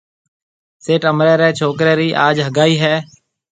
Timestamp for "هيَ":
2.83-2.95